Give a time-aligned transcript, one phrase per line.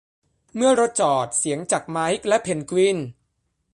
[0.55, 2.97] เมื่อรถจอด เสียงจากไมค์และเพนกวิน